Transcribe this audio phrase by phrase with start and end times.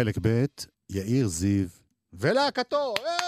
[0.00, 0.44] חלק ב',
[0.90, 1.66] יאיר זיו
[2.12, 2.94] ולהקתו.
[3.06, 3.19] אה!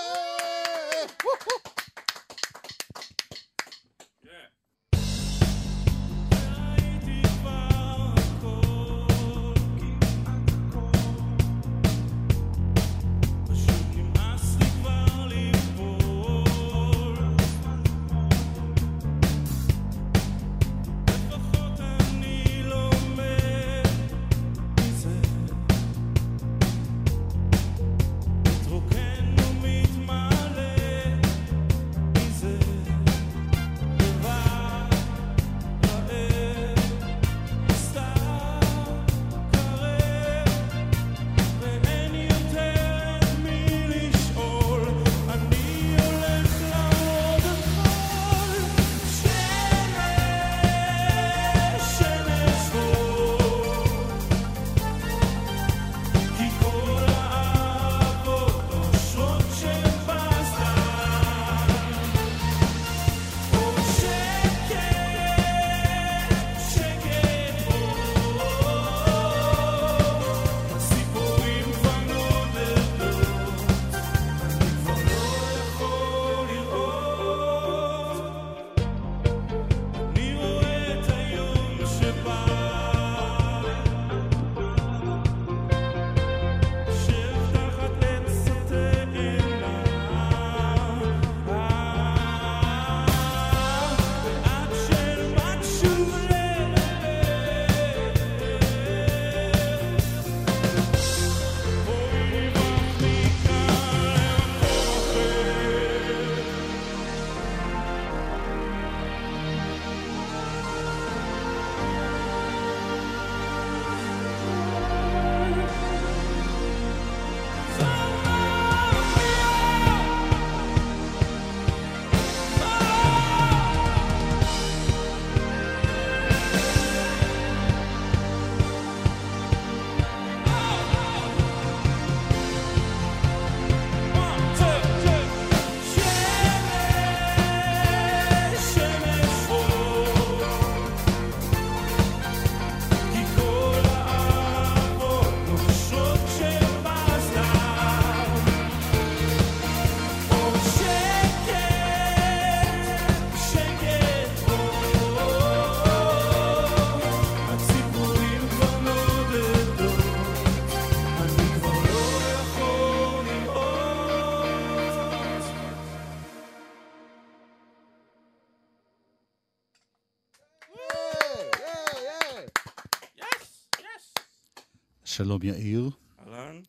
[175.13, 175.91] שלום יאיר.
[176.21, 176.61] אהלן.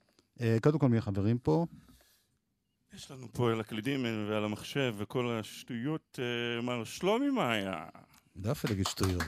[0.41, 1.65] אה, קודם כל, מי החברים פה?
[2.93, 7.85] יש לנו פה על הקלידים ועל המחשב וכל השטויות, אה, מר שלומי מאיה.
[8.37, 9.23] דווקא להגיד שטויות.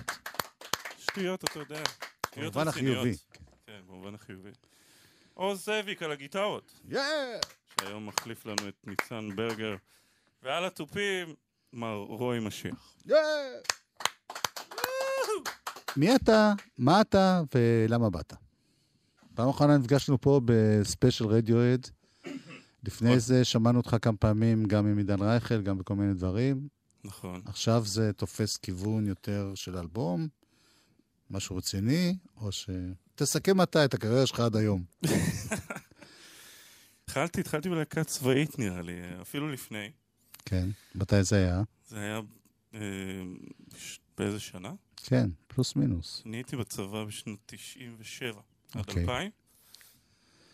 [0.98, 1.84] שטויות, אתה יודע.
[2.38, 3.14] במובן החיובי.
[3.66, 4.52] כן, במובן החיובי.
[5.34, 6.80] עוז זאביק על הגיטרות.
[6.90, 7.40] יאה!
[7.80, 9.76] שהיום מחליף לנו את ניצן ברגר.
[10.44, 11.36] ועל התופים,
[11.74, 12.96] מר רוי משיח.
[13.06, 13.20] יאה!
[15.98, 18.45] מי אתה, מה אתה ולמה באת?
[19.36, 21.88] פעם אחרונה נפגשנו פה בספיישל רדיואד.
[22.84, 23.20] לפני נכון.
[23.20, 26.68] זה שמענו אותך כמה פעמים, גם עם עידן רייכל, גם בכל מיני דברים.
[27.04, 27.42] נכון.
[27.46, 30.28] עכשיו זה תופס כיוון יותר של אלבום,
[31.30, 32.70] משהו רציני, או ש...
[33.16, 34.84] תסכם אתה את הקריירה שלך עד היום.
[37.04, 39.92] התחלתי, התחלתי בלהקה צבאית נראה לי, אפילו לפני.
[40.46, 41.64] כן, מתי זה היה?
[41.88, 42.20] זה היה
[42.74, 42.80] אה,
[44.18, 44.74] באיזה שנה?
[44.96, 46.24] כן, פלוס מינוס.
[46.26, 48.42] אני הייתי בצבא בשנת 97
[48.76, 49.04] עד אוקיי.
[49.04, 49.32] 2000.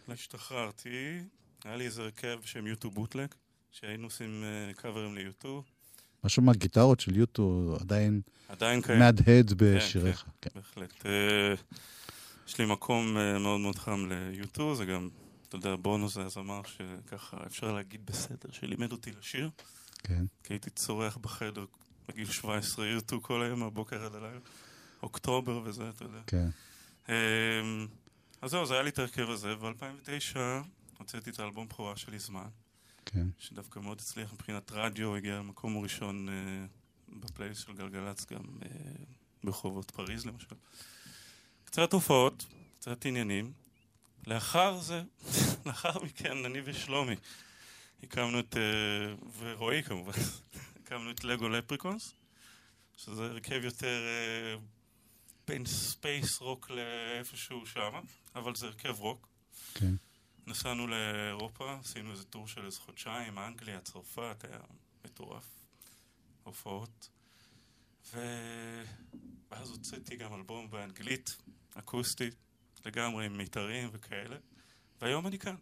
[0.07, 1.19] השתחררתי,
[1.63, 3.27] היה לי איזה הרכב בשם יוטו בוטלג,
[3.71, 5.63] שהיינו עושים אה, קאברים ליוטו,
[6.23, 8.99] משהו מהגיטרות של יוטו עדיין עדיין קיים.
[8.99, 10.25] מהדהד בשיריך.
[10.41, 10.49] כן.
[10.55, 11.05] בהחלט.
[11.05, 11.53] אה,
[12.47, 15.09] יש לי מקום אה, מאוד מאוד חם ליוטו, זה גם,
[15.47, 19.49] אתה יודע, בונו זה הזמר שככה אפשר להגיד בסדר, שלימד אותי לשיר,
[19.97, 20.25] כן.
[20.43, 21.65] כי הייתי צורח בחדר
[22.07, 24.39] בגיל 17 יוטו כל היום, מהבוקר עד הלילה,
[25.03, 26.19] אוקטובר וזה, אתה יודע.
[26.27, 26.49] כן.
[28.41, 30.37] אז זהו, זה היה לי את ההרכב הזה, וב-2009
[30.97, 32.47] הוצאתי את האלבום בכורה שלי זמן,
[33.05, 33.27] כן.
[33.39, 36.33] שדווקא מאוד הצליח מבחינת רדיו, הגיע למקום הראשון אה,
[37.09, 38.69] בפלייליסט של גלגלצ, גם אה,
[39.43, 40.55] ברחובות פריז למשל.
[41.65, 42.45] קצת הופעות,
[42.79, 43.51] קצת עניינים.
[44.27, 45.03] לאחר זה,
[45.65, 47.15] לאחר מכן, אני ושלומי
[48.03, 50.11] הקמנו את, אה, ורועי כמובן,
[50.83, 52.13] הקמנו את לגו לפריקונס,
[52.97, 54.55] שזה הרכב יותר אה,
[55.51, 57.99] בין space rock לאיפשהו שמה,
[58.35, 59.27] אבל זה הרכב רוק.
[59.73, 59.93] כן.
[60.47, 64.59] נסענו לאירופה, עשינו איזה טור של איזה חודשיים, אנגליה, צרפת, היה
[65.05, 65.45] מטורף.
[66.43, 67.09] הופעות.
[68.13, 71.37] ואז הוצאתי גם אלבום באנגלית,
[71.75, 72.29] אקוסטי,
[72.85, 74.35] לגמרי עם מיתרים וכאלה.
[75.01, 75.55] והיום אני כאן.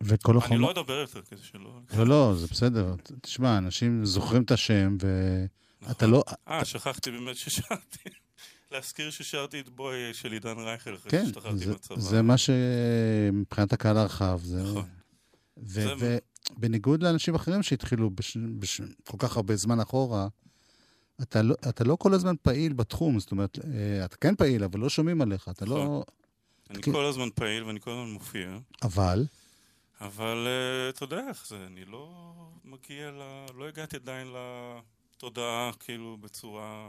[0.00, 0.60] וכל אני החומר...
[0.60, 1.80] לא אדבר יותר כדי שלא...
[1.96, 2.94] לא, לא, זה בסדר.
[3.20, 6.10] תשמע, אנשים זוכרים את השם, ואתה נכון.
[6.10, 6.24] לא...
[6.48, 8.10] אה, שכחתי באמת ששרתי.
[8.74, 12.00] להזכיר ששרתי את בוי של עידן רייכל אחרי כן, שהשתחררתי מהצבא.
[12.00, 14.40] זה מה שמבחינת הקהל הרחב.
[14.44, 14.62] זה...
[14.62, 14.88] נכון.
[15.56, 18.36] ובניגוד לאנשים אחרים שהתחילו בש...
[18.36, 18.80] בש...
[19.04, 20.28] כל כך הרבה זמן אחורה,
[21.22, 24.80] אתה לא, אתה לא כל הזמן פעיל בתחום, זאת אומרת, אה, אתה כן פעיל, אבל
[24.80, 25.84] לא שומעים עליך, אתה לא...
[25.84, 26.02] נכון.
[26.70, 26.92] אני כן.
[26.92, 29.26] כל הזמן פעיל ואני כל הזמן מופיע, אבל,
[30.00, 32.32] אבל אה, אתה יודע איך זה, אני לא
[32.64, 33.46] מגיע ל...
[33.54, 34.32] לא הגעתי עדיין
[35.16, 36.88] לתודעה כאילו בצורה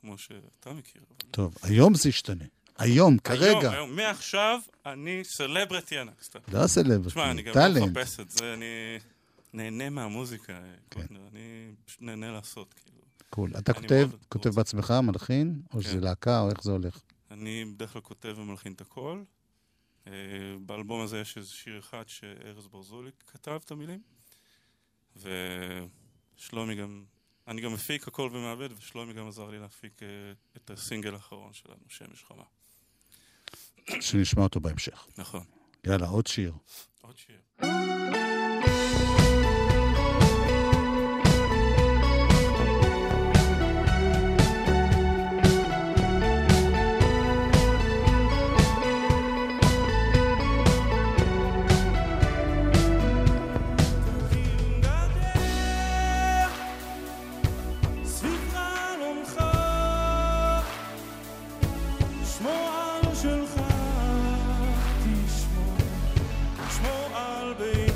[0.00, 1.02] כמו שאתה מכיר.
[1.30, 2.44] טוב, היום זה ישתנה.
[2.78, 3.44] היום, כרגע.
[3.46, 6.38] היום, היום, מעכשיו אני סלברטי ענק, סתם.
[6.52, 7.96] לא סלבריטי, תשמע, אני גם לא טאלנט.
[7.96, 8.98] מחפש את זה, אני
[9.52, 10.60] נהנה מהמוזיקה,
[10.90, 11.06] כן.
[11.32, 12.98] אני נהנה לעשות, כאילו.
[13.30, 13.50] קול.
[13.58, 14.50] אתה כותב, כותב.
[14.50, 16.00] בעצמך, מלחין, או שזה כן.
[16.00, 17.00] להקה, או איך זה הולך?
[17.30, 19.22] אני בדרך כלל כותב ומלחין את הכל.
[20.06, 20.12] אה,
[20.66, 24.00] באלבום הזה יש איזה שיר אחד שארז ברזולי כתב את המילים.
[26.36, 27.04] ושלומי גם,
[27.48, 30.08] אני גם מפיק הכל ומעבד, ושלומי גם עזר לי להפיק אה,
[30.56, 32.44] את הסינגל האחרון שלנו, שמש חמה.
[34.00, 35.06] שנשמע אותו בהמשך.
[35.18, 35.44] נכון.
[35.86, 36.52] יאללה, עוד שיר.
[37.00, 37.38] עוד שיר.
[67.58, 67.87] be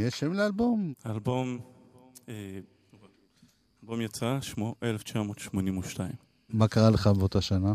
[0.00, 0.92] יש שם לאלבום?
[1.04, 1.58] האלבום,
[2.28, 2.34] אה,
[2.92, 3.08] האלבום
[3.82, 6.12] האלבום יצא, שמו 1982.
[6.48, 7.72] מה קרה לך באותה שנה?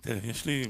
[0.00, 0.64] תראה, יש לי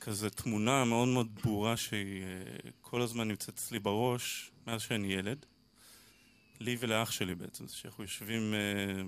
[0.00, 5.46] כזה תמונה מאוד מאוד ברורה שהיא אה, כל הזמן נמצאת אצלי בראש מאז שאני ילד.
[6.60, 9.02] לי ולאח שלי בעצם, זה שאנחנו יושבים אה,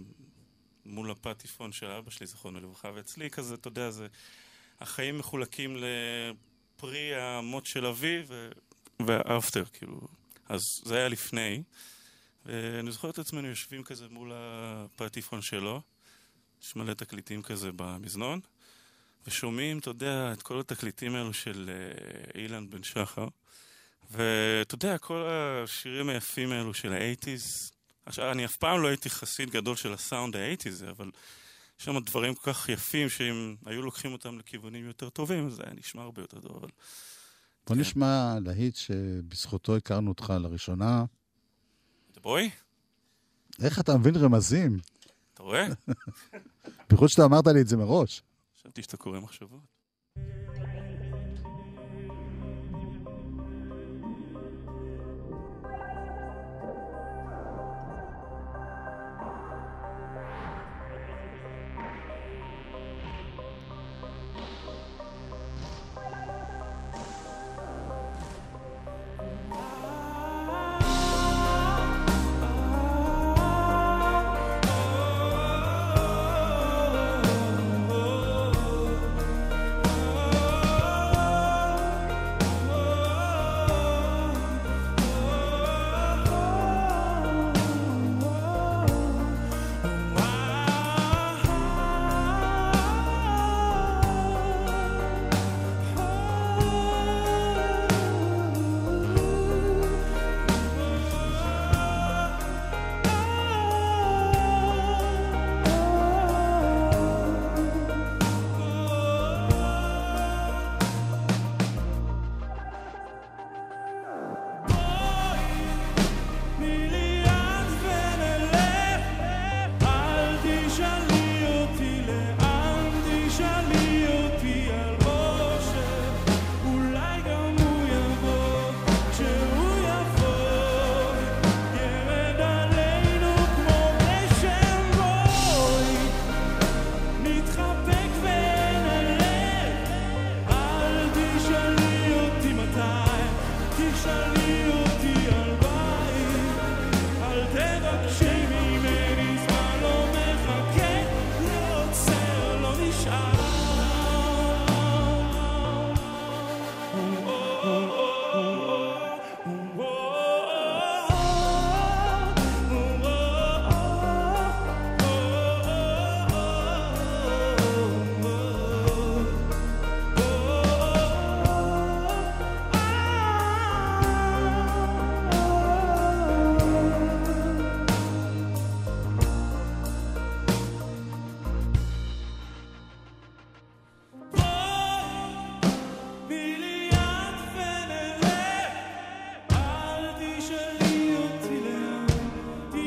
[0.86, 4.06] מול הפטיפון של אבא שלי, זכרונו לברכה, ואצלי כזה, אתה יודע, זה...
[4.80, 8.48] החיים מחולקים לפרי המוט של אבי ו...
[9.06, 10.00] והאפטר, כאילו.
[10.50, 11.62] אז זה היה לפני.
[12.46, 15.82] ואני זוכר את עצמנו יושבים כזה מול הפטיפון שלו,
[16.62, 18.40] יש מלא תקליטים כזה במזנון,
[19.26, 23.28] ושומעים, אתה יודע, את כל התקליטים האלו של אה, אילן בן שחר.
[24.10, 27.72] ואתה יודע, כל השירים היפים האלו של האייטיז,
[28.06, 31.10] עכשיו, אני אף פעם לא הייתי חסיד גדול של הסאונד האייטיז, אבל
[31.80, 35.74] יש שם דברים כל כך יפים שאם היו לוקחים אותם לכיוונים יותר טובים, זה היה
[35.74, 36.68] נשמע הרבה יותר טוב, אבל...
[37.70, 37.80] בוא כן.
[37.80, 41.04] נשמע להיט שבזכותו הכרנו אותך לראשונה.
[42.12, 42.50] אתה בואי?
[43.62, 44.78] איך אתה מבין רמזים?
[45.34, 45.66] אתה רואה?
[46.90, 48.22] בייחוד שאתה אמרת לי את זה מראש.
[48.58, 49.60] חשבתי שאתה קורא מחשבות.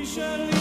[0.05, 0.52] shall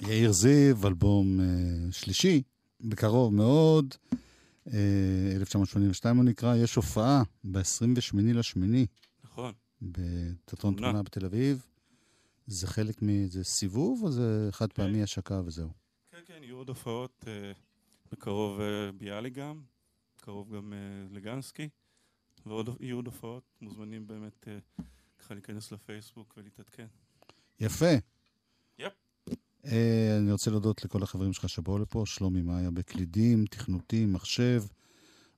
[0.00, 2.42] יאיר זיו, אלבום אה, שלישי,
[2.80, 3.94] בקרוב מאוד,
[4.66, 8.86] אה, 1982 הוא נקרא, יש הופעה ב-28 לשמיני
[9.24, 9.52] נכון.
[9.82, 11.02] בתיאטרון תמונה.
[11.02, 11.66] בתל אביב.
[12.46, 15.68] זה חלק מאיזה סיבוב, או זה חד פעמי השקה וזהו?
[16.10, 17.52] כן, כן, יהיו עוד הופעות אה,
[18.12, 19.62] בקרוב אה, ביאליק גם,
[20.18, 20.78] בקרוב גם אה,
[21.10, 21.68] לגנסקי,
[22.46, 24.58] ועוד יהיו עוד הופעות, מוזמנים באמת אה,
[25.18, 26.86] ככה להיכנס לפייסבוק ולהתעדכן.
[27.60, 27.94] יפה.
[28.78, 28.92] יפ.
[29.66, 34.62] אה, אני רוצה להודות לכל החברים שלך שבאו לפה, שלומי מאיה בקלידים, תכנותים, מחשב,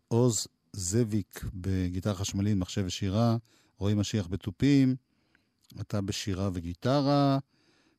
[0.09, 3.37] עוז זביק בגיטרה חשמלית, מחשב ושירה,
[3.79, 4.97] רועי משיח בתופים,
[5.81, 7.39] אתה בשירה וגיטרה,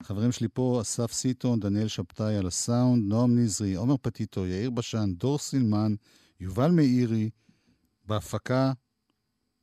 [0.03, 5.13] חברים שלי פה, אסף סיטון, דניאל שבתאי על הסאונד, נועם נזרי, עומר פטיטו, יאיר בשן,
[5.17, 5.95] דור סילמן,
[6.39, 7.29] יובל מאירי,
[8.05, 8.73] בהפקה,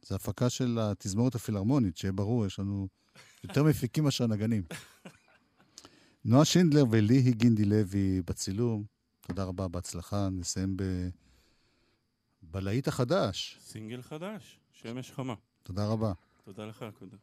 [0.03, 2.89] זו הפקה של התזמורת הפילהרמונית, שיהיה ברור, יש לנו
[3.49, 4.63] יותר מפיקים מאשר נגנים.
[6.25, 8.85] נועה שינדלר וליהי גינדי לוי בצילום,
[9.21, 10.29] תודה רבה, בהצלחה.
[10.33, 10.83] נסיים ב...
[12.43, 13.59] בלהיט החדש.
[13.61, 15.35] סינגל חדש, שמש חמה.
[15.63, 16.13] תודה רבה.
[16.45, 17.17] תודה לך, קודם.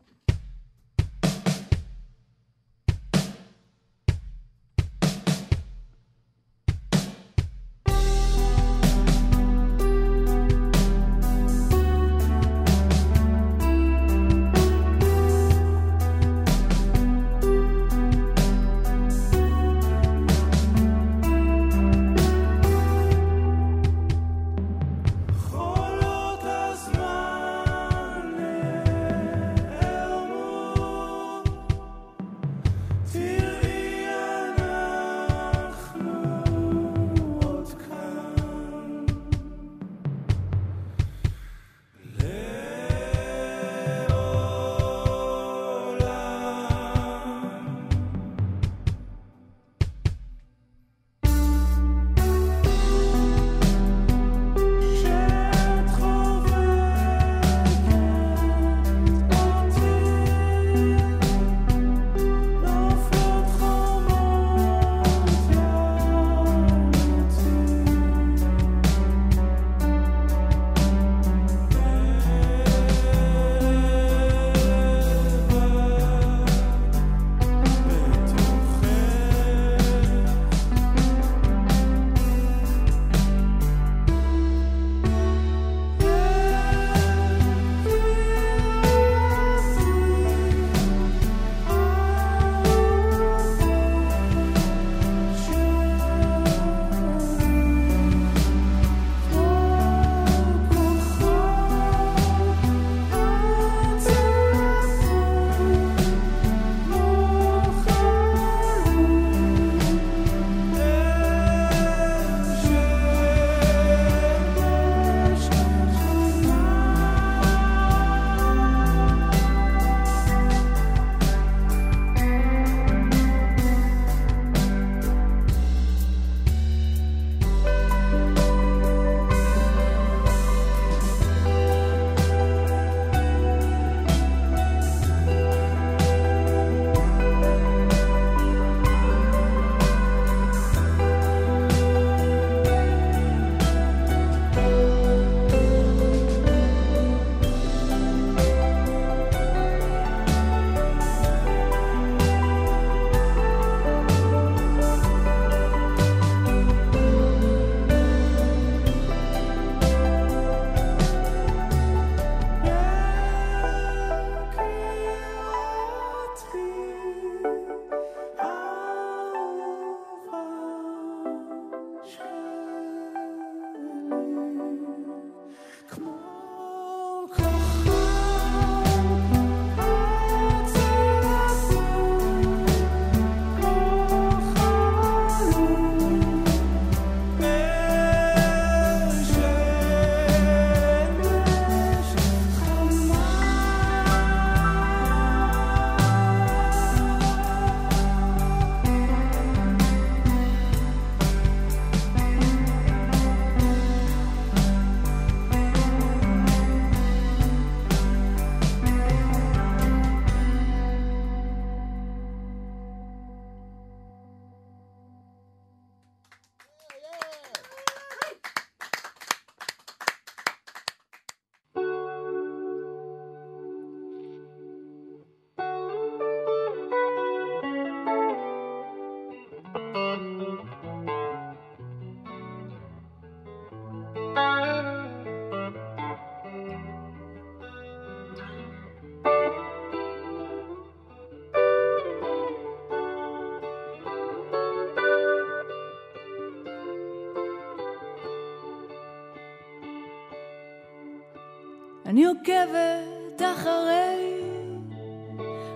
[252.13, 254.41] אני עוקבת אחרי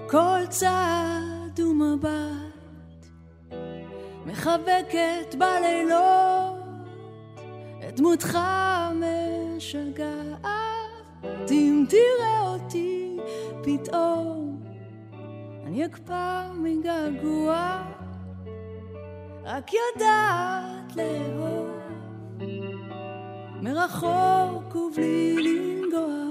[0.09, 3.07] כל צעד ומבט,
[4.25, 6.59] מחבקת בלילות
[7.89, 8.37] את דמותך
[8.93, 10.45] משגעת.
[11.51, 13.17] אם תראה אותי
[13.63, 14.63] פתאום,
[15.65, 17.83] אני אקפא מגעגוע,
[19.43, 21.69] רק יודעת לאהוב,
[23.61, 26.27] מרחוק ובלי לנגוע.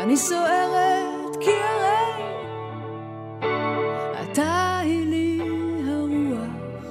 [0.00, 2.24] אני סוערת כי הרי
[4.22, 5.40] אתה היא לי
[5.86, 6.86] הרוח,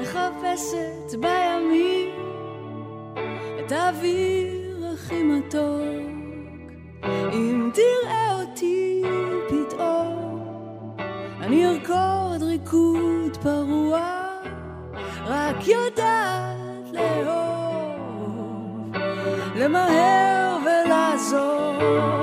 [0.00, 2.10] מחפשת בימים
[3.60, 6.15] את האוויר הכי מתוק.
[11.46, 14.28] אני ארקוד ריקוד פרוע,
[15.26, 18.92] רק יודעת לאהוב,
[19.56, 22.15] למהר ולעזור.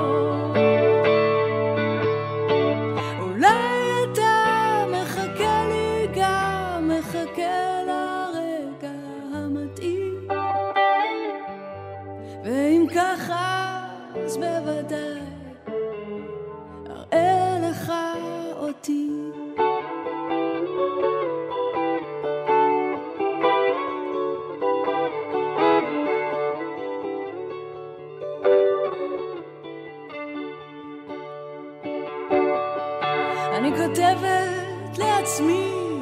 [33.94, 36.00] כותבת לעצמי,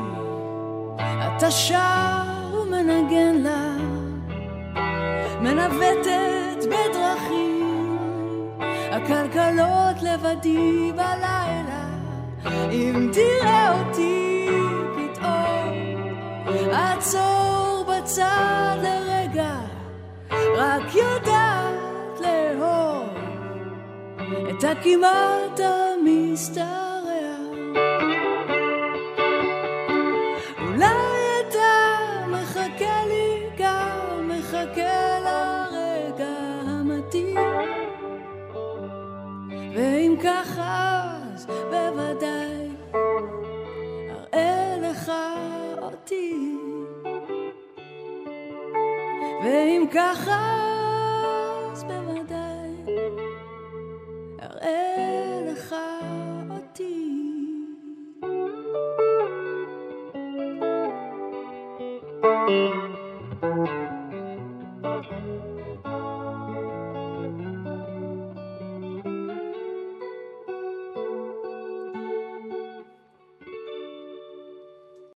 [0.97, 3.77] אתה שר ומנגן לה,
[5.41, 7.99] מנווטת בדרכים,
[8.69, 11.85] הכלכלות לבדי בלילה.
[12.71, 14.49] אם תראה אותי
[14.95, 19.55] פתאום, עצור בצד לרגע,
[20.57, 23.09] רק יודעת לאהוב.
[24.51, 25.61] את הכמעט
[34.63, 36.35] מחכה לרגע
[36.67, 37.39] המתאים.
[39.75, 41.03] ואם ככה
[41.35, 42.69] אז בוודאי
[44.11, 45.13] אראה לך
[45.83, 46.57] אותי.
[49.45, 50.41] ואם ככה
[51.73, 52.71] אז בוודאי
[54.43, 55.02] אראה